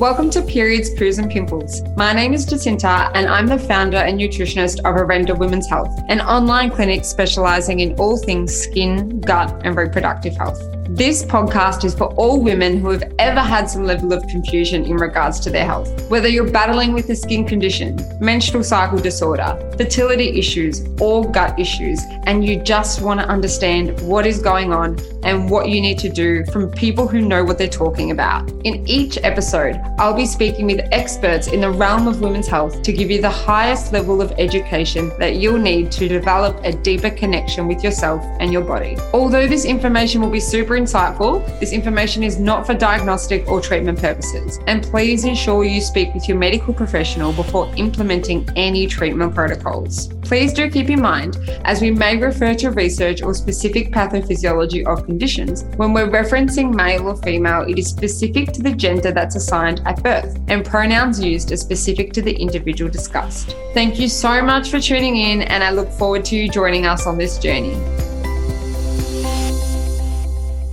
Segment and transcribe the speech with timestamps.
[0.00, 1.82] Welcome to Periods, Poos and Pimples.
[1.94, 6.22] My name is Jacinta and I'm the founder and nutritionist of Arenda Women's Health, an
[6.22, 10.58] online clinic specializing in all things skin, gut, and reproductive health.
[10.92, 14.96] This podcast is for all women who have ever had some level of confusion in
[14.96, 16.10] regards to their health.
[16.10, 22.02] Whether you're battling with a skin condition, menstrual cycle disorder, fertility issues, or gut issues,
[22.26, 26.08] and you just want to understand what is going on and what you need to
[26.08, 28.50] do from people who know what they're talking about.
[28.64, 32.92] In each episode, I'll be speaking with experts in the realm of women's health to
[32.92, 37.68] give you the highest level of education that you'll need to develop a deeper connection
[37.68, 38.96] with yourself and your body.
[39.12, 43.98] Although this information will be super insightful, this information is not for diagnostic or treatment
[43.98, 44.58] purposes.
[44.66, 50.08] And please ensure you speak with your medical professional before implementing any treatment protocols.
[50.22, 55.04] Please do keep in mind, as we may refer to research or specific pathophysiology of
[55.04, 59.82] conditions, when we're referencing male or female, it is specific to the gender that's assigned
[59.86, 63.56] at birth, and pronouns used are specific to the individual discussed.
[63.74, 67.06] Thank you so much for tuning in, and I look forward to you joining us
[67.06, 67.74] on this journey.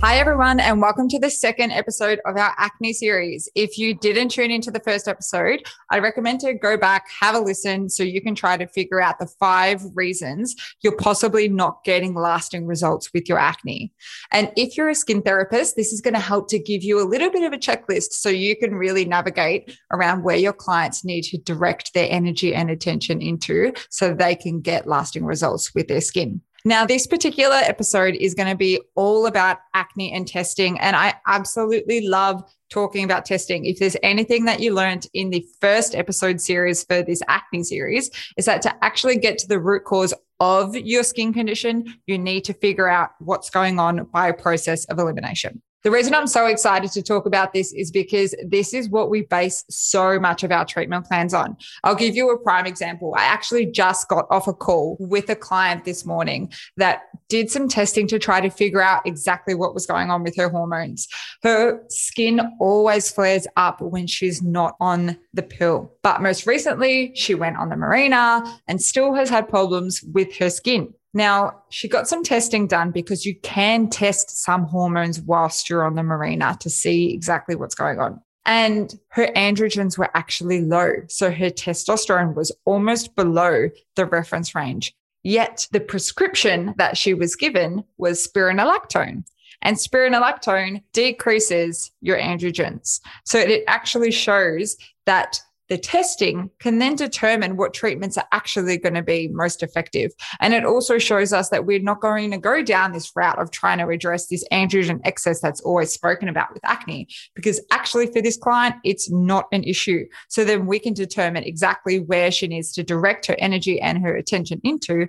[0.08, 3.46] Hi, everyone, and welcome to the second episode of our acne series.
[3.54, 7.38] If you didn't tune into the first episode, I recommend to go back, have a
[7.38, 12.14] listen so you can try to figure out the five reasons you're possibly not getting
[12.14, 13.92] lasting results with your acne.
[14.32, 17.04] And if you're a skin therapist, this is going to help to give you a
[17.04, 21.24] little bit of a checklist so you can really navigate around where your clients need
[21.24, 26.00] to direct their energy and attention into so they can get lasting results with their
[26.00, 26.40] skin.
[26.68, 30.78] Now, this particular episode is going to be all about acne and testing.
[30.80, 33.64] And I absolutely love talking about testing.
[33.64, 38.10] If there's anything that you learned in the first episode series for this acne series,
[38.36, 42.44] is that to actually get to the root cause of your skin condition, you need
[42.44, 45.62] to figure out what's going on by a process of elimination.
[45.84, 49.22] The reason I'm so excited to talk about this is because this is what we
[49.22, 51.56] base so much of our treatment plans on.
[51.84, 53.14] I'll give you a prime example.
[53.16, 57.68] I actually just got off a call with a client this morning that did some
[57.68, 61.06] testing to try to figure out exactly what was going on with her hormones.
[61.44, 65.92] Her skin always flares up when she's not on the pill.
[66.02, 70.50] But most recently, she went on the Mirena and still has had problems with her
[70.50, 70.92] skin.
[71.14, 75.94] Now, she got some testing done because you can test some hormones whilst you're on
[75.94, 78.20] the Mirena to see exactly what's going on.
[78.44, 80.92] And her androgens were actually low.
[81.08, 84.94] So her testosterone was almost below the reference range.
[85.22, 89.24] Yet the prescription that she was given was spironolactone.
[89.62, 93.00] And spironolactone decreases your androgens.
[93.24, 98.94] So it actually shows that the testing can then determine what treatments are actually going
[98.94, 100.12] to be most effective.
[100.40, 103.50] And it also shows us that we're not going to go down this route of
[103.50, 108.22] trying to address this androgen excess that's always spoken about with acne, because actually for
[108.22, 110.06] this client, it's not an issue.
[110.28, 114.16] So then we can determine exactly where she needs to direct her energy and her
[114.16, 115.08] attention into.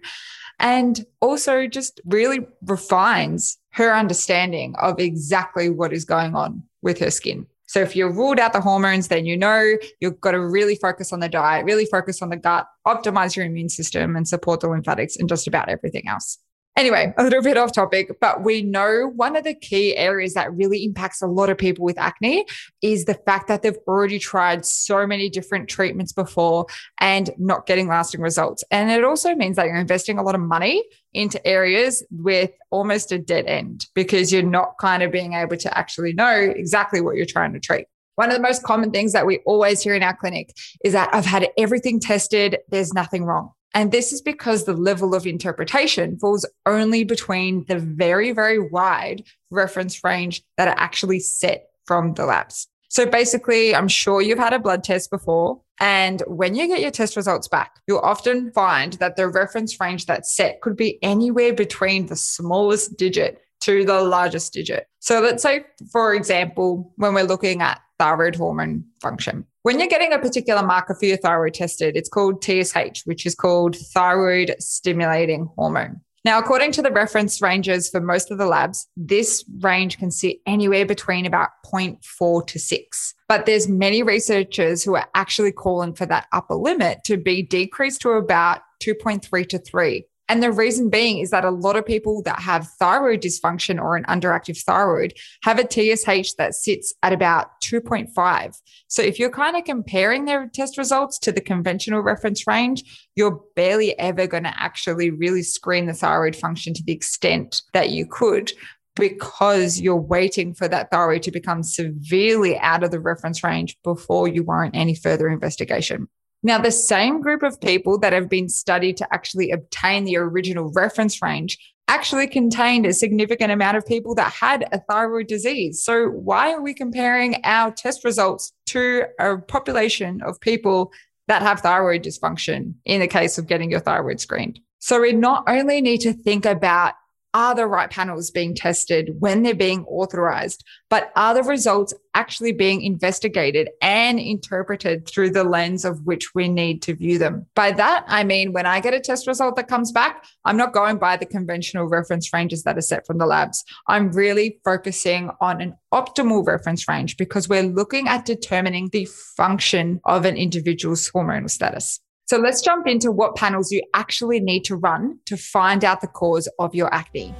[0.59, 7.12] And also just really refines her understanding of exactly what is going on with her
[7.12, 7.48] skin.
[7.69, 9.63] So if you've ruled out the hormones, then you know
[10.00, 13.46] you've got to really focus on the diet, really focus on the gut, optimize your
[13.46, 16.40] immune system and support the lymphatics and just about everything else.
[16.78, 20.53] Anyway, a little bit off topic, but we know one of the key areas that
[20.56, 22.46] really impacts a lot of people with acne
[22.81, 26.68] is the fact that they've already tried so many different treatments before
[27.02, 28.63] and not getting lasting results.
[28.72, 33.12] And it also means that you're investing a lot of money into areas with almost
[33.12, 37.18] a dead end because you're not kind of being able to actually know exactly what
[37.18, 37.88] you're trying to treat.
[38.16, 41.09] One of the most common things that we always hear in our clinic is that
[41.13, 43.51] I've had everything tested, there's nothing wrong.
[43.74, 49.24] And this is because the level of interpretation falls only between the very, very wide
[49.52, 52.68] reference range that are actually set from the labs.
[52.90, 55.62] So basically, I'm sure you've had a blood test before.
[55.80, 60.07] And when you get your test results back, you'll often find that the reference range
[60.07, 64.88] that's set could be anywhere between the smallest digit to the largest digit.
[65.00, 70.14] So let's say, for example, when we're looking at thyroid hormone function, when you're getting
[70.14, 75.50] a particular marker for your thyroid tested, it's called TSH, which is called thyroid stimulating
[75.56, 76.02] hormone.
[76.26, 80.38] Now, according to the reference ranges for most of the labs, this range can sit
[80.46, 83.14] anywhere between about 0.4 to 6.
[83.30, 88.02] But there's many researchers who are actually calling for that upper limit to be decreased
[88.02, 90.06] to about 2.3 to 3.
[90.30, 93.96] And the reason being is that a lot of people that have thyroid dysfunction or
[93.96, 98.56] an underactive thyroid have a TSH that sits at about 2.5.
[98.88, 103.42] So if you're kind of comparing their test results to the conventional reference range, you're
[103.56, 108.06] barely ever going to actually really screen the thyroid function to the extent that you
[108.06, 108.52] could
[108.96, 114.28] because you're waiting for that thyroid to become severely out of the reference range before
[114.28, 116.08] you warrant any further investigation.
[116.41, 120.71] Now, the same group of people that have been studied to actually obtain the original
[120.71, 121.57] reference range
[121.89, 125.83] actually contained a significant amount of people that had a thyroid disease.
[125.83, 130.94] So, why are we comparing our test results to a population of people
[131.27, 134.59] that have thyroid dysfunction in the case of getting your thyroid screened?
[134.77, 136.94] So, we not only need to think about
[137.34, 142.52] are the right panels being tested when they're being authorized, but are the results actually
[142.52, 147.46] being investigated and interpreted through the lens of which we need to view them?
[147.56, 150.74] By that, I mean, when I get a test result that comes back, I'm not
[150.74, 153.64] going by the conventional reference ranges that are set from the labs.
[153.88, 159.06] I'm really focusing on an optimal reference range because we're looking at determining the
[159.38, 162.00] function of an individual's hormonal status.
[162.30, 166.06] So let's jump into what panels you actually need to run to find out the
[166.06, 167.34] cause of your acne.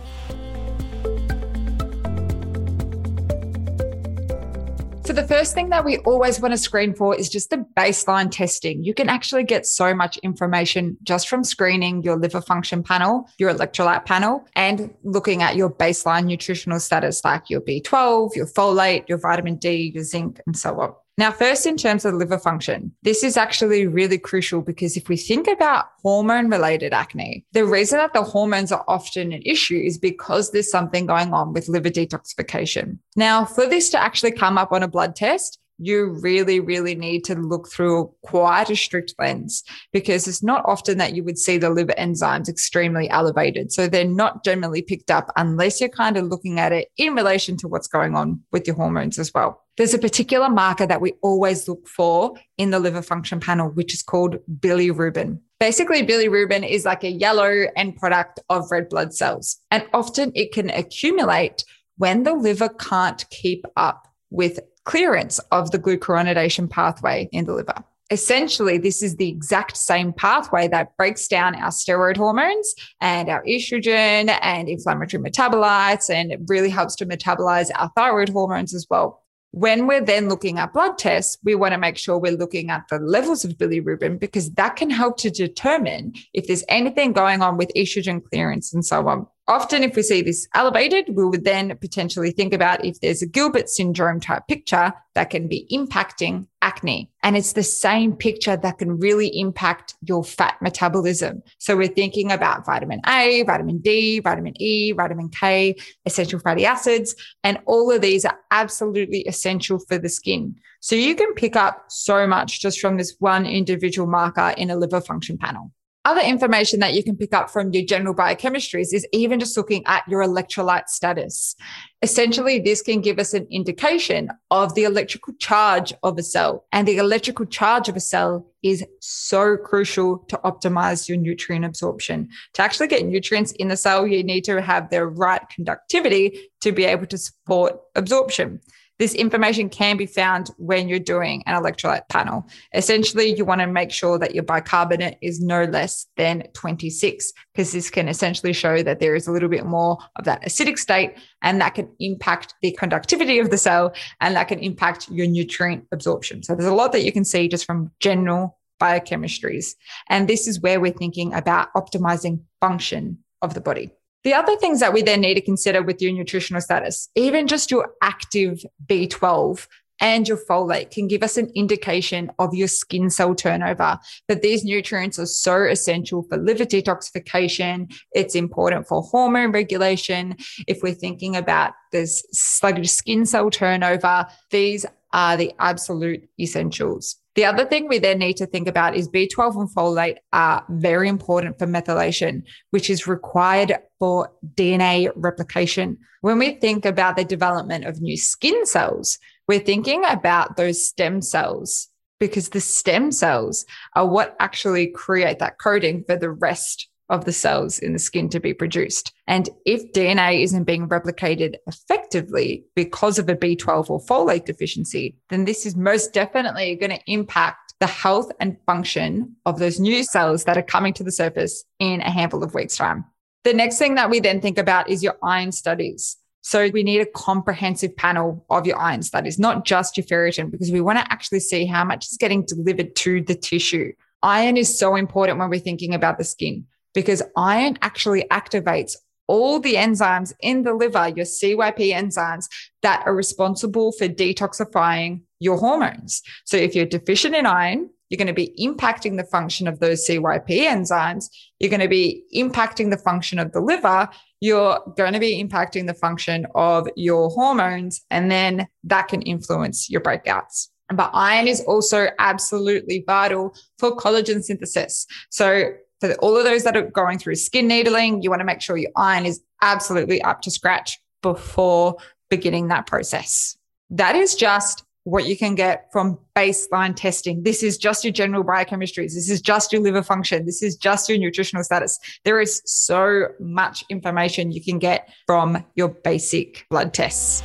[5.06, 8.32] So, the first thing that we always want to screen for is just the baseline
[8.32, 8.84] testing.
[8.84, 13.54] You can actually get so much information just from screening your liver function panel, your
[13.54, 19.20] electrolyte panel, and looking at your baseline nutritional status like your B12, your folate, your
[19.20, 20.96] vitamin D, your zinc, and so on.
[21.20, 25.18] Now, first, in terms of liver function, this is actually really crucial because if we
[25.18, 29.98] think about hormone related acne, the reason that the hormones are often an issue is
[29.98, 33.00] because there's something going on with liver detoxification.
[33.18, 37.24] Now, for this to actually come up on a blood test, you really, really need
[37.26, 41.58] to look through quite a strict lens because it's not often that you would see
[41.58, 43.72] the liver enzymes extremely elevated.
[43.72, 47.58] So they're not generally picked up unless you're kind of looking at it in relation
[47.58, 49.64] to what's going on with your hormones as well.
[49.78, 53.94] There's a particular marker that we always look for in the liver function panel, which
[53.94, 55.40] is called bilirubin.
[55.58, 60.52] Basically, bilirubin is like a yellow end product of red blood cells, and often it
[60.52, 61.64] can accumulate
[61.96, 64.60] when the liver can't keep up with
[64.90, 67.76] clearance of the glucuronidation pathway in the liver.
[68.10, 73.44] Essentially, this is the exact same pathway that breaks down our steroid hormones and our
[73.44, 79.22] estrogen and inflammatory metabolites, and it really helps to metabolize our thyroid hormones as well.
[79.52, 82.86] When we're then looking at blood tests, we want to make sure we're looking at
[82.90, 87.58] the levels of bilirubin because that can help to determine if there's anything going on
[87.58, 89.28] with estrogen clearance and so on.
[89.50, 93.28] Often, if we see this elevated, we would then potentially think about if there's a
[93.28, 97.10] Gilbert syndrome type picture that can be impacting acne.
[97.24, 101.42] And it's the same picture that can really impact your fat metabolism.
[101.58, 105.76] So we're thinking about vitamin A, vitamin D, vitamin E, vitamin K,
[106.06, 110.56] essential fatty acids, and all of these are absolutely essential for the skin.
[110.80, 114.78] So you can pick up so much just from this one individual marker in a
[114.78, 115.72] liver function panel.
[116.10, 119.84] Other information that you can pick up from your general biochemistries is even just looking
[119.86, 121.56] at your electrolyte status.
[122.02, 126.66] Essentially, this can give us an indication of the electrical charge of a cell.
[126.72, 132.30] And the electrical charge of a cell is so crucial to optimize your nutrient absorption.
[132.56, 136.72] To actually get nutrients in the cell, you need to have the right conductivity to
[136.72, 138.62] be able to support absorption.
[139.00, 142.46] This information can be found when you're doing an electrolyte panel.
[142.74, 147.72] Essentially, you want to make sure that your bicarbonate is no less than 26, because
[147.72, 151.16] this can essentially show that there is a little bit more of that acidic state,
[151.42, 155.86] and that can impact the conductivity of the cell and that can impact your nutrient
[155.94, 156.44] absorption.
[156.44, 159.76] So, there's a lot that you can see just from general biochemistries.
[160.10, 163.92] And this is where we're thinking about optimizing function of the body.
[164.24, 167.72] The other things that we then need to consider with your nutritional status, even just
[167.72, 169.68] your active B12
[170.02, 174.00] and your folate can give us an indication of your skin cell turnover.
[174.28, 177.94] But these nutrients are so essential for liver detoxification.
[178.14, 180.36] It's important for hormone regulation.
[180.68, 187.18] If we're thinking about this sluggish skin cell turnover, these are the absolute essentials.
[187.40, 191.08] The other thing we then need to think about is B12 and folate are very
[191.08, 196.00] important for methylation, which is required for DNA replication.
[196.20, 201.22] When we think about the development of new skin cells, we're thinking about those stem
[201.22, 201.88] cells
[202.20, 203.66] because the stem cells
[203.96, 208.30] are what actually create that coding for the rest of the cells in the skin
[208.30, 209.12] to be produced.
[209.28, 215.46] And if DNA isn't being replicated effectively because of a B12 or folate deficiency, then
[215.46, 220.44] this is most definitely going to impact the health and function of those new cells
[220.44, 223.06] that are coming to the surface in a handful of weeks' time.
[223.44, 226.18] The next thing that we then think about is your iron studies.
[226.42, 230.72] So we need a comprehensive panel of your iron studies, not just your ferritin, because
[230.72, 233.94] we want to actually see how much is getting delivered to the tissue.
[234.22, 238.96] Iron is so important when we're thinking about the skin because iron actually activates
[239.28, 242.48] all the enzymes in the liver, your CYP enzymes
[242.82, 246.24] that are responsible for detoxifying your hormones.
[246.46, 250.08] So if you're deficient in iron, you're going to be impacting the function of those
[250.08, 251.30] CYP enzymes.
[251.60, 254.10] You're going to be impacting the function of the liver.
[254.42, 258.02] You're going to be impacting the function of your hormones.
[258.10, 260.70] And then that can influence your breakouts.
[260.92, 265.06] But iron is also absolutely vital for collagen synthesis.
[265.30, 268.62] So for all of those that are going through skin needling, you want to make
[268.62, 271.98] sure your iron is absolutely up to scratch before
[272.30, 273.58] beginning that process.
[273.90, 277.44] That is just what you can get from baseline testing.
[277.44, 279.14] This is just your general biochemistries.
[279.14, 280.46] This is just your liver function.
[280.46, 282.00] This is just your nutritional status.
[282.24, 287.44] There is so much information you can get from your basic blood tests.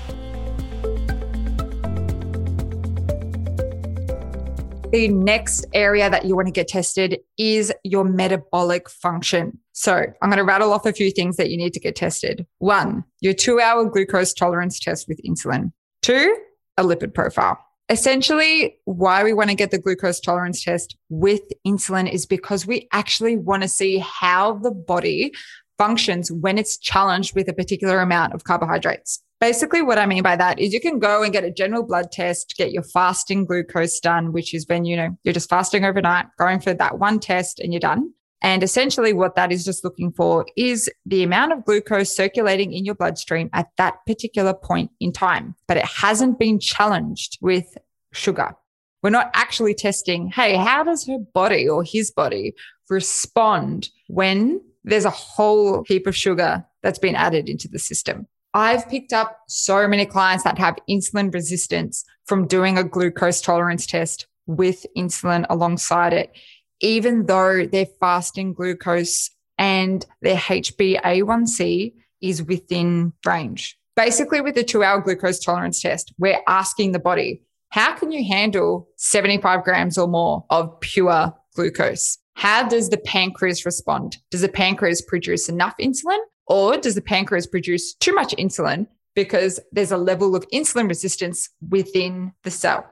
[4.95, 9.59] The next area that you want to get tested is your metabolic function.
[9.73, 12.47] So I'm going to rattle off a few things that you need to get tested.
[12.59, 15.73] One, your two hour glucose tolerance test with insulin.
[16.01, 16.37] Two,
[16.77, 17.59] a lipid profile.
[17.89, 22.87] Essentially, why we want to get the glucose tolerance test with insulin is because we
[22.93, 25.33] actually want to see how the body
[25.79, 29.23] functions when it's challenged with a particular amount of carbohydrates.
[29.41, 32.11] Basically, what I mean by that is you can go and get a general blood
[32.13, 36.27] test, get your fasting glucose done, which is when, you know, you're just fasting overnight,
[36.39, 38.13] going for that one test and you're done.
[38.41, 42.85] And essentially, what that is just looking for is the amount of glucose circulating in
[42.85, 47.77] your bloodstream at that particular point in time, but it hasn't been challenged with
[48.13, 48.55] sugar.
[49.03, 52.55] We're not actually testing, hey, how does her body or his body
[52.89, 58.27] respond when there's a whole heap of sugar that's been added into the system?
[58.53, 63.87] I've picked up so many clients that have insulin resistance from doing a glucose tolerance
[63.87, 66.37] test with insulin alongside it,
[66.81, 73.77] even though their fasting glucose and their HbA1c is within range.
[73.97, 78.25] Basically, with the two hour glucose tolerance test, we're asking the body, how can you
[78.25, 82.19] handle 75 grams or more of pure glucose?
[82.35, 84.19] How does the pancreas respond?
[84.31, 89.61] Does the pancreas produce enough insulin or does the pancreas produce too much insulin because
[89.73, 92.85] there's a level of insulin resistance within the cell?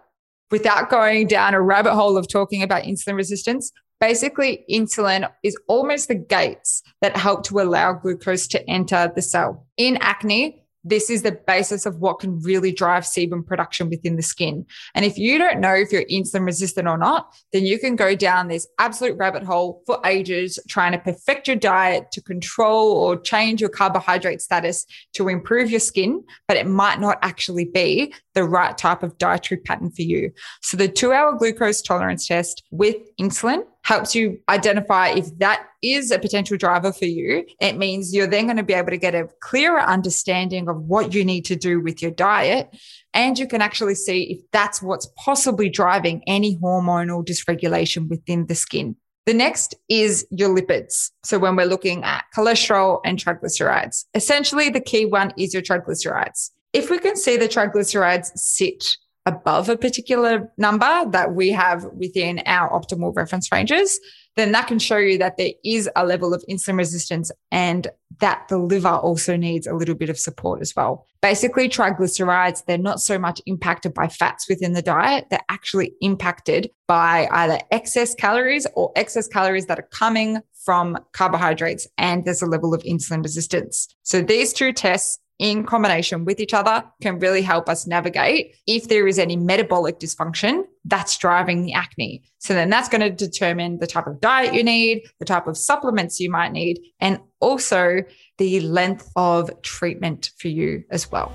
[0.50, 6.08] Without going down a rabbit hole of talking about insulin resistance, basically, insulin is almost
[6.08, 9.66] the gates that help to allow glucose to enter the cell.
[9.76, 14.22] In acne, this is the basis of what can really drive sebum production within the
[14.22, 14.66] skin.
[14.94, 18.14] And if you don't know if you're insulin resistant or not, then you can go
[18.14, 23.18] down this absolute rabbit hole for ages trying to perfect your diet to control or
[23.20, 28.44] change your carbohydrate status to improve your skin, but it might not actually be the
[28.44, 30.30] right type of dietary pattern for you.
[30.62, 36.10] So the two hour glucose tolerance test with insulin helps you identify if that is
[36.10, 37.44] a potential driver for you.
[37.60, 41.12] It means you're then going to be able to get a clearer understanding of what
[41.12, 42.76] you need to do with your diet.
[43.12, 48.54] And you can actually see if that's what's possibly driving any hormonal dysregulation within the
[48.54, 48.96] skin.
[49.26, 51.10] The next is your lipids.
[51.24, 56.50] So when we're looking at cholesterol and triglycerides, essentially the key one is your triglycerides.
[56.72, 58.84] If we can see the triglycerides sit
[59.26, 64.00] above a particular number that we have within our optimal reference ranges,
[64.36, 67.88] then that can show you that there is a level of insulin resistance and
[68.20, 71.06] that the liver also needs a little bit of support as well.
[71.20, 76.70] Basically, triglycerides, they're not so much impacted by fats within the diet, they're actually impacted
[76.88, 82.46] by either excess calories or excess calories that are coming from carbohydrates, and there's a
[82.46, 83.88] level of insulin resistance.
[84.02, 88.86] So these two tests in combination with each other can really help us navigate if
[88.88, 92.22] there is any metabolic dysfunction that's driving the acne.
[92.38, 95.56] So then that's going to determine the type of diet you need, the type of
[95.56, 98.02] supplements you might need, and also
[98.38, 101.32] the length of treatment for you as well.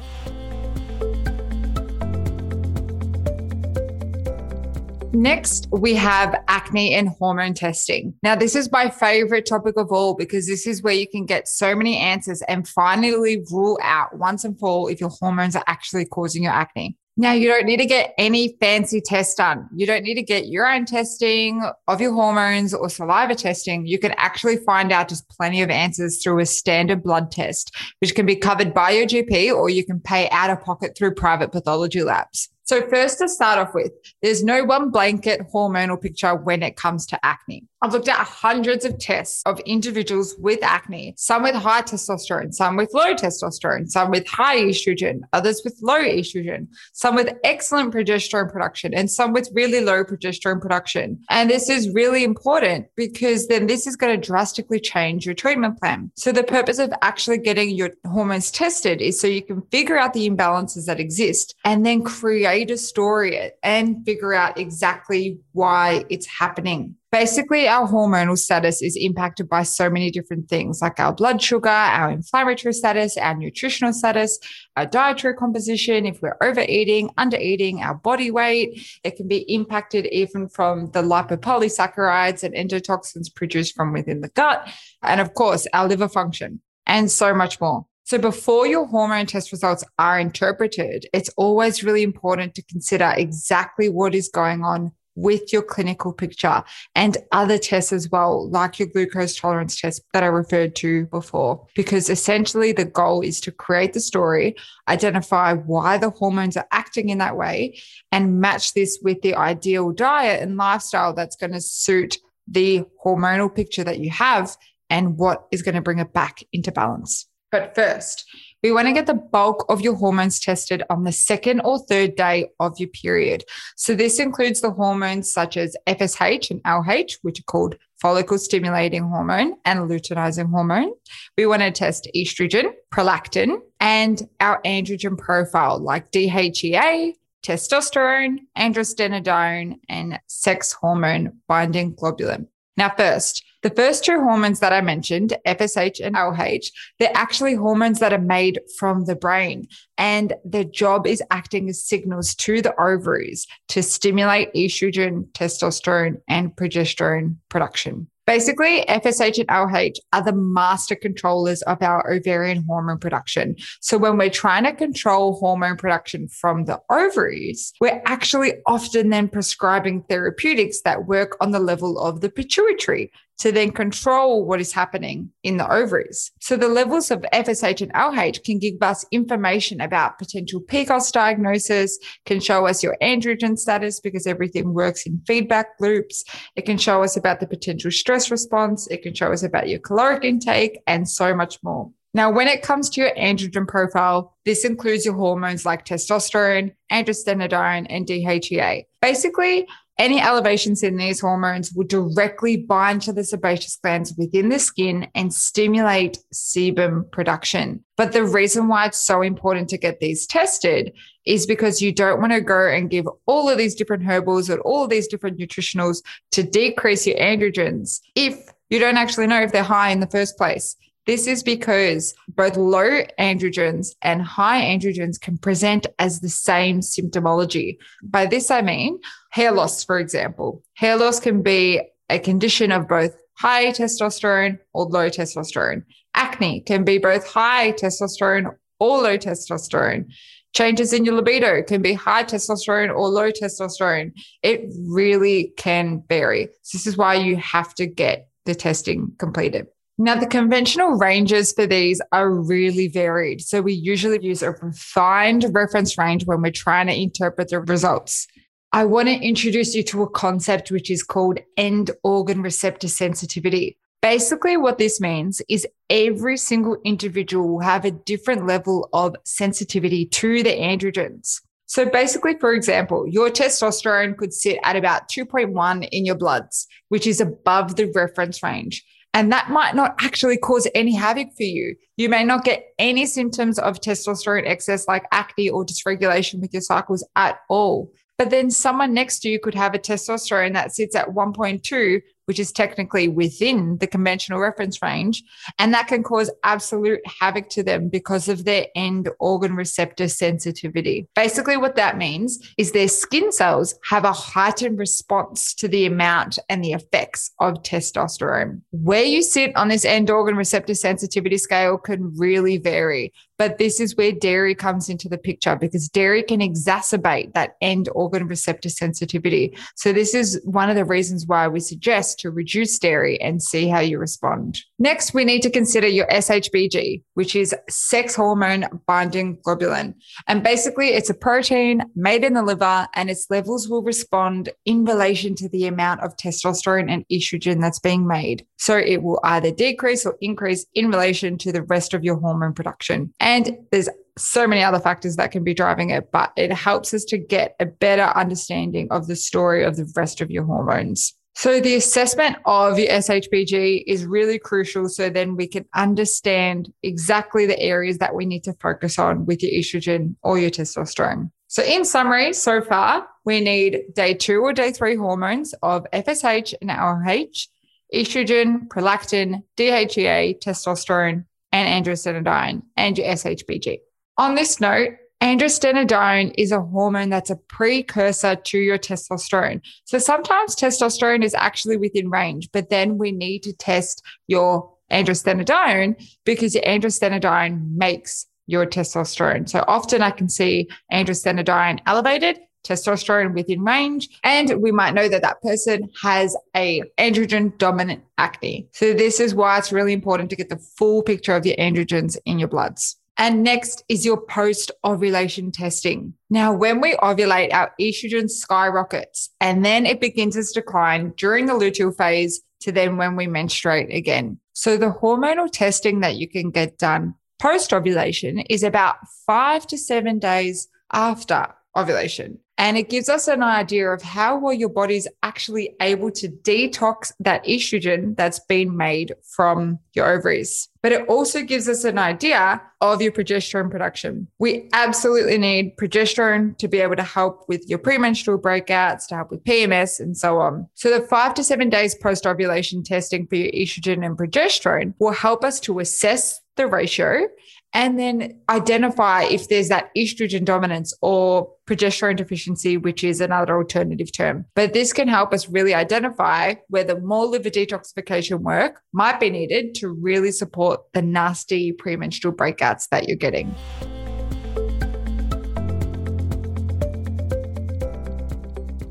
[5.13, 8.13] Next, we have acne and hormone testing.
[8.23, 11.47] Now, this is my favorite topic of all because this is where you can get
[11.47, 15.63] so many answers and finally rule out once and for all if your hormones are
[15.65, 16.97] actually causing your acne.
[17.19, 19.67] Now, you don't need to get any fancy test done.
[19.75, 23.87] You don't need to get urine testing of your hormones or saliva testing.
[23.87, 28.13] You can actually find out just plenty of answers through a standard blood test, which
[28.13, 31.51] can be covered by your GP or you can pay out of pocket through private
[31.51, 32.49] pathology labs.
[32.67, 37.05] So, first to start off with, there's no one blanket hormonal picture when it comes
[37.07, 37.63] to acne.
[37.81, 42.75] I've looked at hundreds of tests of individuals with acne, some with high testosterone, some
[42.75, 48.51] with low testosterone, some with high estrogen, others with low estrogen, some with excellent progesterone
[48.51, 51.23] production, and some with really low progesterone production.
[51.29, 55.79] And this is really important because then this is going to drastically change your treatment
[55.79, 56.11] plan.
[56.15, 60.13] So, the purpose of actually getting your hormones tested is so you can figure out
[60.13, 66.25] the imbalances that exist and then create a story and figure out exactly why it's
[66.25, 66.95] happening.
[67.11, 71.69] Basically, our hormonal status is impacted by so many different things like our blood sugar,
[71.69, 74.37] our inflammatory status, our nutritional status,
[74.75, 78.99] our dietary composition, if we're overeating, undereating, our body weight.
[79.03, 84.67] It can be impacted even from the lipopolysaccharides and endotoxins produced from within the gut.
[85.01, 87.85] And of course, our liver function and so much more.
[88.07, 93.89] So before your hormone test results are interpreted, it's always really important to consider exactly
[93.89, 96.63] what is going on with your clinical picture
[96.95, 101.67] and other tests as well, like your glucose tolerance test that I referred to before.
[101.75, 104.55] Because essentially, the goal is to create the story,
[104.87, 107.77] identify why the hormones are acting in that way,
[108.13, 113.53] and match this with the ideal diet and lifestyle that's going to suit the hormonal
[113.53, 114.55] picture that you have
[114.89, 117.27] and what is going to bring it back into balance.
[117.51, 118.25] But first,
[118.63, 122.15] we want to get the bulk of your hormones tested on the second or third
[122.15, 123.43] day of your period.
[123.75, 129.03] So, this includes the hormones such as FSH and LH, which are called follicle stimulating
[129.03, 130.91] hormone and luteinizing hormone.
[131.37, 137.13] We want to test estrogen, prolactin, and our androgen profile like DHEA,
[137.45, 142.47] testosterone, androstenedione, and sex hormone binding globulin.
[142.75, 146.67] Now, first, the first two hormones that I mentioned, FSH and LH,
[146.99, 149.67] they're actually hormones that are made from the brain.
[149.97, 156.55] And their job is acting as signals to the ovaries to stimulate estrogen, testosterone, and
[156.55, 158.07] progesterone production.
[158.27, 163.55] Basically, FSH and LH are the master controllers of our ovarian hormone production.
[163.79, 169.29] So when we're trying to control hormone production from the ovaries, we're actually often then
[169.29, 174.71] prescribing therapeutics that work on the level of the pituitary to then control what is
[174.71, 176.31] happening in the ovaries.
[176.41, 181.97] So the levels of FSH and LH can give us information about potential PCOS diagnosis,
[182.25, 186.23] can show us your androgen status because everything works in feedback loops.
[186.55, 188.87] It can show us about the potential stress response.
[188.87, 191.91] It can show us about your caloric intake and so much more.
[192.13, 197.85] Now, when it comes to your androgen profile, this includes your hormones like testosterone, androstenedione,
[197.89, 198.85] and DHEA.
[199.01, 199.67] Basically,
[199.99, 205.07] any elevations in these hormones will directly bind to the sebaceous glands within the skin
[205.15, 207.83] and stimulate sebum production.
[207.95, 210.93] But the reason why it's so important to get these tested
[211.25, 214.59] is because you don't want to go and give all of these different herbals or
[214.61, 219.51] all of these different nutritionals to decrease your androgens if you don't actually know if
[219.51, 220.75] they're high in the first place.
[221.07, 227.77] This is because both low androgens and high androgens can present as the same symptomology.
[228.03, 228.99] By this, I mean
[229.31, 230.63] hair loss, for example.
[230.73, 235.83] Hair loss can be a condition of both high testosterone or low testosterone.
[236.13, 240.11] Acne can be both high testosterone or low testosterone.
[240.53, 244.11] Changes in your libido can be high testosterone or low testosterone.
[244.43, 246.49] It really can vary.
[246.73, 249.67] This is why you have to get the testing completed.
[249.99, 253.41] Now, the conventional ranges for these are really varied.
[253.41, 258.27] So, we usually use a refined reference range when we're trying to interpret the results.
[258.71, 263.75] I want to introduce you to a concept which is called end organ receptor sensitivity.
[264.03, 270.05] Basically, what this means is every single individual will have a different level of sensitivity
[270.05, 271.41] to the androgens.
[271.65, 277.07] So, basically, for example, your testosterone could sit at about 2.1 in your bloods, which
[277.07, 278.85] is above the reference range.
[279.17, 281.75] And that might not actually cause any havoc for you.
[281.95, 286.61] You may not get any symptoms of testosterone excess like acne or dysregulation with your
[286.61, 287.91] cycles at all.
[288.19, 292.39] But then someone next to you could have a testosterone that sits at 1.2, which
[292.39, 295.23] is technically within the conventional reference range.
[295.59, 301.07] And that can cause absolute havoc to them because of their end organ receptor sensitivity.
[301.15, 306.37] Basically, what that means is their skin cells have a heightened response to the amount
[306.49, 308.61] and the effects of testosterone.
[308.71, 313.13] Where you sit on this end organ receptor sensitivity scale can really vary.
[313.37, 317.87] But this is where dairy comes into the picture because dairy can exacerbate that end
[317.93, 319.55] organ receptor sensitivity.
[319.75, 323.67] So, this is one of the reasons why we suggest to reduce dairy and see
[323.67, 324.61] how you respond.
[324.79, 329.93] Next, we need to consider your SHBG, which is sex hormone binding globulin.
[330.27, 334.85] And basically, it's a protein made in the liver, and its levels will respond in
[334.85, 338.45] relation to the amount of testosterone and estrogen that's being made.
[338.57, 342.53] So, it will either decrease or increase in relation to the rest of your hormone
[342.53, 343.13] production.
[343.27, 347.03] And there's so many other factors that can be driving it, but it helps us
[347.03, 351.13] to get a better understanding of the story of the rest of your hormones.
[351.35, 354.87] So, the assessment of your SHBG is really crucial.
[354.87, 359.43] So, then we can understand exactly the areas that we need to focus on with
[359.43, 361.29] your estrogen or your testosterone.
[361.47, 366.53] So, in summary, so far, we need day two or day three hormones of FSH
[366.61, 367.49] and LH,
[367.93, 371.25] estrogen, prolactin, DHEA, testosterone,
[371.57, 373.79] and androstenedione, and your SHBG.
[374.17, 374.89] On this note,
[375.21, 379.61] androstenedione is a hormone that's a precursor to your testosterone.
[379.85, 385.95] So sometimes testosterone is actually within range, but then we need to test your androstenedione
[386.25, 389.49] because your androstenedione makes your testosterone.
[389.49, 395.21] So often I can see androstenedione elevated, testosterone within range, and we might know that
[395.21, 398.67] that person has a androgen dominant acne.
[398.73, 402.17] So this is why it's really important to get the full picture of your androgens
[402.25, 402.97] in your bloods.
[403.19, 406.13] And next is your post ovulation testing.
[406.29, 411.53] Now, when we ovulate, our estrogen skyrockets and then it begins its decline during the
[411.53, 414.39] luteal phase to then when we menstruate again.
[414.53, 419.77] So, the hormonal testing that you can get done post ovulation is about five to
[419.77, 422.39] seven days after ovulation.
[422.57, 427.11] And it gives us an idea of how well your body's actually able to detox
[427.19, 430.69] that estrogen that's been made from your ovaries.
[430.81, 434.27] But it also gives us an idea of your progesterone production.
[434.39, 439.31] We absolutely need progesterone to be able to help with your premenstrual breakouts, to help
[439.31, 440.67] with PMS, and so on.
[440.75, 445.11] So, the five to seven days post ovulation testing for your estrogen and progesterone will
[445.13, 447.27] help us to assess the ratio
[447.73, 454.11] and then identify if there's that estrogen dominance or progesterone deficiency, which is another alternative
[454.11, 454.45] term.
[454.55, 459.75] But this can help us really identify whether more liver detoxification work might be needed
[459.75, 463.53] to really support the nasty premenstrual breakouts that you're getting.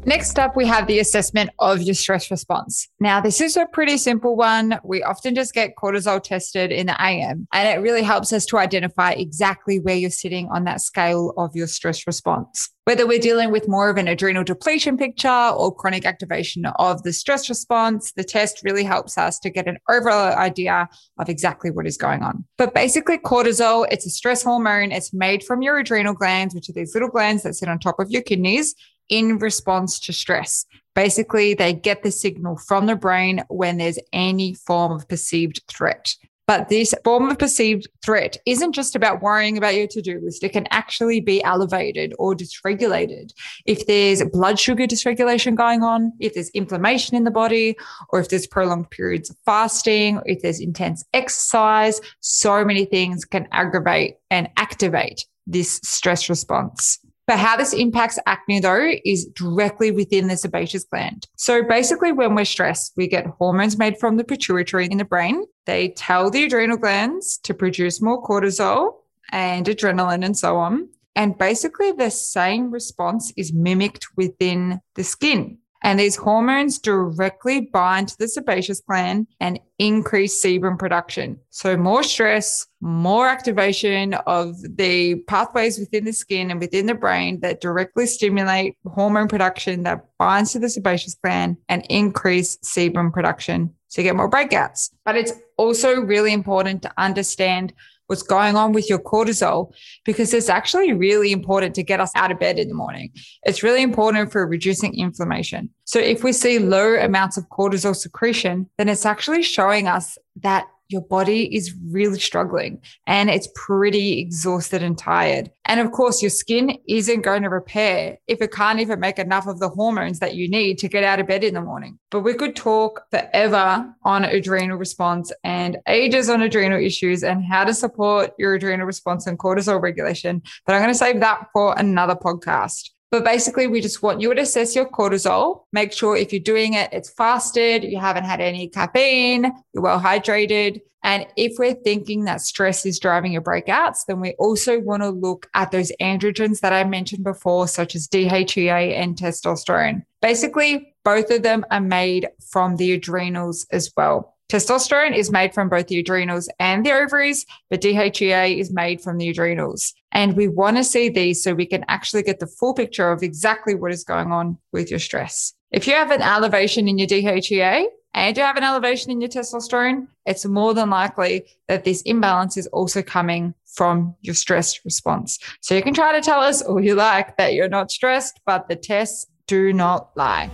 [0.07, 2.89] Next up, we have the assessment of your stress response.
[3.01, 4.79] Now, this is a pretty simple one.
[4.85, 8.59] We often just get cortisol tested in the AM, and it really helps us to
[8.59, 12.71] identify exactly where you're sitting on that scale of your stress response.
[12.85, 17.13] Whether we're dealing with more of an adrenal depletion picture or chronic activation of the
[17.13, 20.89] stress response, the test really helps us to get an overall idea
[21.19, 22.45] of exactly what is going on.
[22.59, 24.93] But basically, cortisol, it's a stress hormone.
[24.93, 27.99] It's made from your adrenal glands, which are these little glands that sit on top
[27.99, 28.77] of your kidneys
[29.09, 30.67] in response to stress.
[30.95, 36.15] Basically, they get the signal from the brain when there's any form of perceived threat.
[36.47, 40.45] But this form of perceived threat isn't just about worrying about your to do list.
[40.45, 43.33] It can actually be elevated or dysregulated.
[43.67, 47.77] If there's blood sugar dysregulation going on, if there's inflammation in the body,
[48.11, 53.49] or if there's prolonged periods of fasting, if there's intense exercise, so many things can
[53.51, 57.01] aggravate and activate this stress response.
[57.27, 61.27] But how this impacts acne, though, is directly within the sebaceous gland.
[61.37, 65.45] So basically, when we're stressed, we get hormones made from the pituitary in the brain.
[65.65, 68.99] They tell the adrenal glands to produce more cortisol
[69.33, 70.89] and adrenaline and so on.
[71.17, 75.59] And basically, the same response is mimicked within the skin.
[75.87, 81.39] And these hormones directly bind to the sebaceous gland and increase sebum production.
[81.51, 87.39] So, more stress, more activation of the pathways within the skin and within the brain
[87.43, 93.73] that directly stimulate hormone production that binds to the sebaceous gland and increase sebum production
[93.87, 94.91] So, you get more breakouts.
[95.05, 97.73] But it's also really important to understand
[98.07, 99.73] what's going on with your cortisol
[100.05, 103.11] because it's actually really important to get us out of bed in the morning.
[103.45, 105.71] It's really important for reducing inflammation.
[105.85, 110.67] So if we see low amounts of cortisol secretion, then it's actually showing us that
[110.89, 115.51] your body is really struggling and it's pretty exhausted and tired.
[115.65, 119.47] And of course, your skin isn't going to repair if it can't even make enough
[119.47, 121.99] of the hormones that you need to get out of bed in the morning.
[122.11, 127.65] But we could talk forever on adrenal response and ages on adrenal issues and how
[127.65, 130.43] to support your adrenal response and cortisol regulation.
[130.65, 132.91] But I'm going to save that for another podcast.
[133.11, 135.63] But basically, we just want you to assess your cortisol.
[135.73, 140.01] Make sure if you're doing it, it's fasted, you haven't had any caffeine, you're well
[140.01, 140.81] hydrated.
[141.05, 145.11] And if we're thinking that stress is driving your breakouts, then we also want to
[145.11, 150.03] look at those androgens that I mentioned before, such as DHEA and testosterone.
[150.21, 154.36] Basically, both of them are made from the adrenals as well.
[154.49, 159.19] Testosterone is made from both the adrenals and the ovaries, but DHEA is made from
[159.19, 159.93] the adrenals.
[160.13, 163.25] And we want to see these so we can actually get the full picture of
[163.25, 165.53] exactly what is going on with your stress.
[165.73, 169.31] If you have an elevation in your DHEA and you have an elevation in your
[169.31, 175.41] testosterone, it's more than likely that this imbalance is also coming from your stress response.
[175.61, 178.69] So you can try to tell us all you like that you're not stressed, but
[178.69, 180.51] the tests do not lie.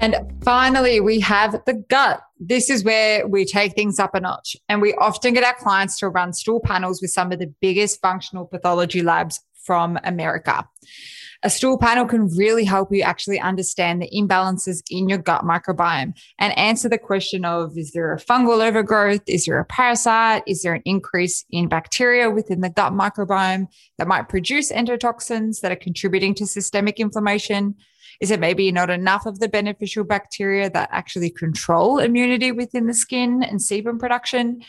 [0.00, 2.22] And finally, we have the gut.
[2.38, 4.56] This is where we take things up a notch.
[4.68, 8.00] And we often get our clients to run stool panels with some of the biggest
[8.00, 10.66] functional pathology labs from America.
[11.42, 16.12] A stool panel can really help you actually understand the imbalances in your gut microbiome
[16.38, 19.22] and answer the question of is there a fungal overgrowth?
[19.26, 20.42] Is there a parasite?
[20.46, 25.72] Is there an increase in bacteria within the gut microbiome that might produce endotoxins that
[25.72, 27.74] are contributing to systemic inflammation?
[28.20, 32.92] Is it maybe not enough of the beneficial bacteria that actually control immunity within the
[32.92, 34.60] skin and sebum production?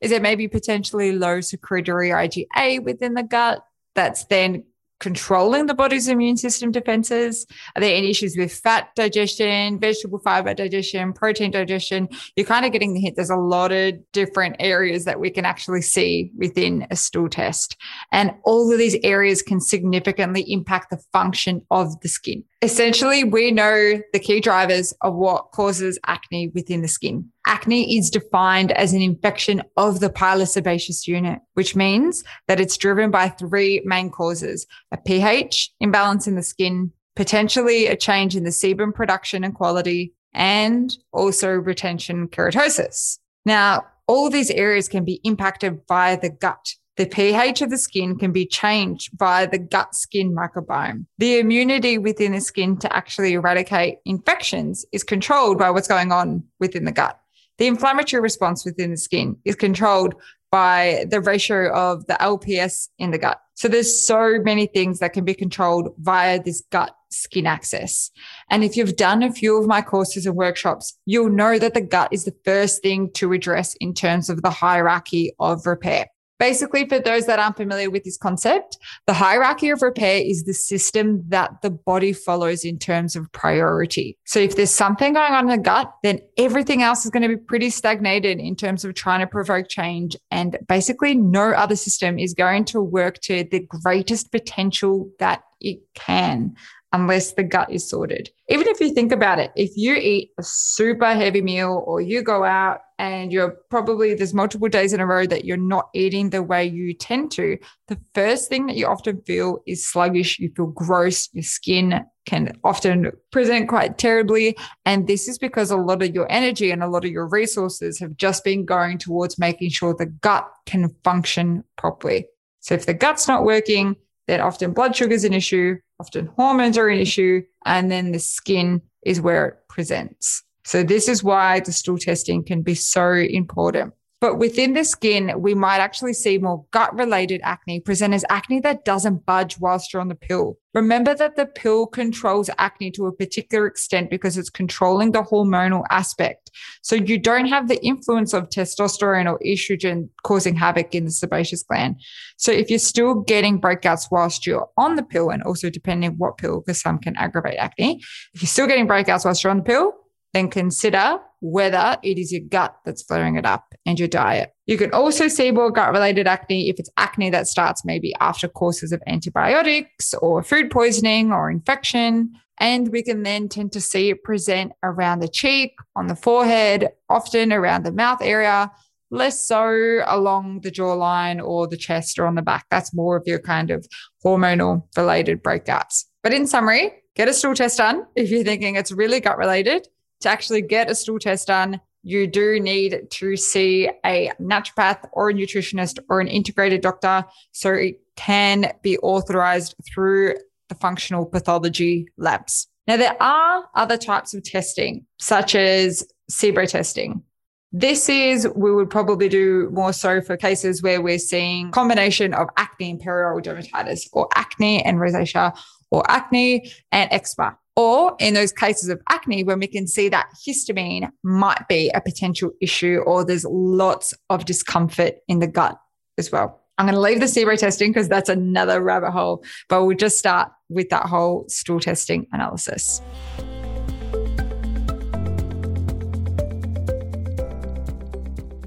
[0.00, 3.64] Is it maybe potentially low secretory IgA within the gut
[3.96, 4.64] that's then
[5.02, 7.44] controlling the body's immune system defenses?
[7.74, 12.08] Are there any issues with fat digestion, vegetable fiber digestion, protein digestion?
[12.36, 13.16] You're kind of getting the hint.
[13.16, 17.76] There's a lot of different areas that we can actually see within a stool test.
[18.12, 22.44] And all of these areas can significantly impact the function of the skin.
[22.62, 27.31] Essentially, we know the key drivers of what causes acne within the skin.
[27.46, 33.10] Acne is defined as an infection of the pilosebaceous unit, which means that it's driven
[33.10, 38.50] by three main causes a pH imbalance in the skin, potentially a change in the
[38.50, 43.18] sebum production and quality, and also retention keratosis.
[43.44, 46.74] Now, all of these areas can be impacted by the gut.
[46.96, 51.06] The pH of the skin can be changed by the gut skin microbiome.
[51.18, 56.44] The immunity within the skin to actually eradicate infections is controlled by what's going on
[56.60, 57.18] within the gut.
[57.62, 60.16] The inflammatory response within the skin is controlled
[60.50, 63.40] by the ratio of the LPS in the gut.
[63.54, 68.10] So there's so many things that can be controlled via this gut skin axis.
[68.50, 71.80] And if you've done a few of my courses and workshops, you'll know that the
[71.80, 76.06] gut is the first thing to address in terms of the hierarchy of repair.
[76.42, 78.76] Basically, for those that aren't familiar with this concept,
[79.06, 84.18] the hierarchy of repair is the system that the body follows in terms of priority.
[84.24, 87.28] So, if there's something going on in the gut, then everything else is going to
[87.28, 90.16] be pretty stagnated in terms of trying to provoke change.
[90.32, 95.78] And basically, no other system is going to work to the greatest potential that it
[95.94, 96.56] can
[96.92, 98.30] unless the gut is sorted.
[98.48, 102.22] Even if you think about it, if you eat a super heavy meal or you
[102.22, 106.30] go out and you're probably there's multiple days in a row that you're not eating
[106.30, 110.38] the way you tend to, the first thing that you often feel is sluggish.
[110.38, 111.28] You feel gross.
[111.32, 114.56] Your skin can often present quite terribly.
[114.84, 117.98] And this is because a lot of your energy and a lot of your resources
[118.00, 122.26] have just been going towards making sure the gut can function properly.
[122.60, 123.96] So if the gut's not working,
[124.28, 128.18] then often blood sugar is an issue, often hormones are an issue, and then the
[128.18, 130.42] skin is where it presents.
[130.64, 133.94] So, this is why the stool testing can be so important.
[134.22, 138.60] But within the skin, we might actually see more gut related acne present as acne
[138.60, 140.60] that doesn't budge whilst you're on the pill.
[140.74, 145.82] Remember that the pill controls acne to a particular extent because it's controlling the hormonal
[145.90, 146.52] aspect.
[146.82, 151.64] So you don't have the influence of testosterone or estrogen causing havoc in the sebaceous
[151.64, 151.96] gland.
[152.36, 156.38] So if you're still getting breakouts whilst you're on the pill, and also depending what
[156.38, 158.00] pill, because some can aggravate acne,
[158.34, 159.94] if you're still getting breakouts whilst you're on the pill,
[160.32, 164.54] then consider whether it is your gut that's flaring it up and your diet.
[164.66, 168.46] You can also see more gut related acne if it's acne that starts maybe after
[168.46, 172.32] courses of antibiotics or food poisoning or infection.
[172.58, 176.90] And we can then tend to see it present around the cheek, on the forehead,
[177.08, 178.70] often around the mouth area,
[179.10, 182.66] less so along the jawline or the chest or on the back.
[182.70, 183.84] That's more of your kind of
[184.24, 186.04] hormonal related breakouts.
[186.22, 189.88] But in summary, get a stool test done if you're thinking it's really gut related
[190.22, 195.30] to actually get a stool test done, you do need to see a naturopath or
[195.30, 197.24] a nutritionist or an integrated doctor.
[197.52, 200.34] So it can be authorized through
[200.68, 202.66] the functional pathology labs.
[202.88, 207.22] Now, there are other types of testing, such as SIBO testing.
[207.70, 212.48] This is, we would probably do more so for cases where we're seeing combination of
[212.56, 215.56] acne and perioral dermatitis or acne and rosacea
[215.90, 217.56] or acne and eczema.
[217.74, 222.00] Or in those cases of acne, when we can see that histamine might be a
[222.00, 225.78] potential issue, or there's lots of discomfort in the gut
[226.18, 226.60] as well.
[226.76, 230.18] I'm going to leave the SIBO testing because that's another rabbit hole, but we'll just
[230.18, 233.00] start with that whole stool testing analysis.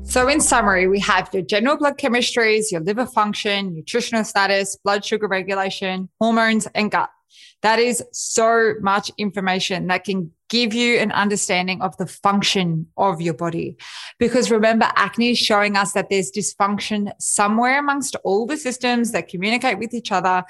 [0.04, 5.04] So, in summary, we have your general blood chemistries, your liver function, nutritional status, blood
[5.04, 7.10] sugar regulation, hormones, and gut.
[7.66, 13.22] That is so much information that can give you an understanding of the function of
[13.22, 13.76] your body.
[14.20, 19.30] Because remember, acne is showing us that there's dysfunction somewhere amongst all the systems that
[19.30, 20.44] communicate with each other.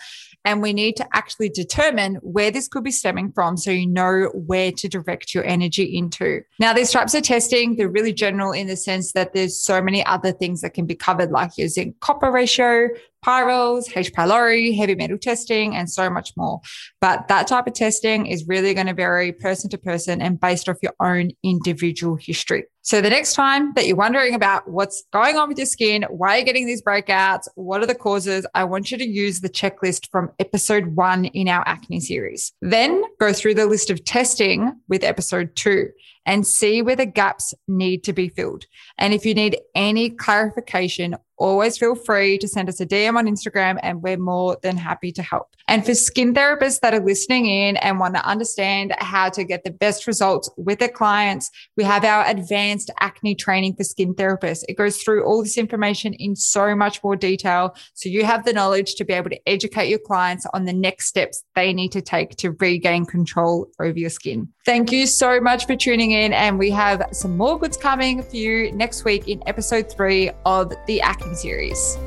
[0.43, 4.29] And we need to actually determine where this could be stemming from so you know
[4.33, 6.41] where to direct your energy into.
[6.59, 10.05] Now, these types of testing, they're really general in the sense that there's so many
[10.05, 12.89] other things that can be covered, like zinc copper ratio,
[13.25, 14.13] Pyrroles, H.
[14.13, 16.61] pylori, heavy metal testing, and so much more.
[17.05, 20.67] But that type of testing is really going to vary person to person and based
[20.67, 22.63] off your own individual history.
[22.85, 26.35] So the next time that you're wondering about what's going on with your skin, why
[26.35, 30.11] you're getting these breakouts, what are the causes, I want you to use the checklist
[30.11, 32.53] from episode one in our acne series.
[32.61, 35.89] Then go through the list of testing with episode two
[36.27, 38.65] and see where the gaps need to be filled.
[38.99, 43.25] And if you need any clarification always feel free to send us a DM on
[43.25, 45.47] Instagram and we're more than happy to help.
[45.67, 49.63] And for skin therapists that are listening in and want to understand how to get
[49.63, 54.63] the best results with their clients, we have our advanced acne training for skin therapists.
[54.67, 57.75] It goes through all this information in so much more detail.
[57.93, 61.07] So you have the knowledge to be able to educate your clients on the next
[61.07, 64.49] steps they need to take to regain control over your skin.
[64.65, 66.33] Thank you so much for tuning in.
[66.33, 70.73] And we have some more goods coming for you next week in episode three of
[70.87, 71.97] the Acne series.